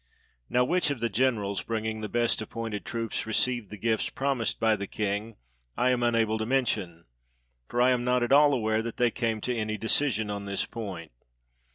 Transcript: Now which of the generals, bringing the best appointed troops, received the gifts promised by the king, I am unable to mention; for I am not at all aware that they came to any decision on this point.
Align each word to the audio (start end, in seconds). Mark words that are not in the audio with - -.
Now 0.49 0.65
which 0.65 0.89
of 0.89 0.99
the 0.99 1.09
generals, 1.09 1.61
bringing 1.61 2.01
the 2.01 2.09
best 2.09 2.41
appointed 2.41 2.85
troops, 2.85 3.27
received 3.27 3.69
the 3.69 3.77
gifts 3.77 4.09
promised 4.09 4.59
by 4.59 4.75
the 4.75 4.87
king, 4.87 5.35
I 5.77 5.91
am 5.91 6.01
unable 6.01 6.39
to 6.39 6.45
mention; 6.47 7.05
for 7.69 7.79
I 7.79 7.91
am 7.91 8.03
not 8.03 8.23
at 8.23 8.31
all 8.33 8.51
aware 8.51 8.81
that 8.81 8.97
they 8.97 9.11
came 9.11 9.41
to 9.41 9.55
any 9.55 9.77
decision 9.77 10.31
on 10.31 10.45
this 10.45 10.65
point. 10.65 11.11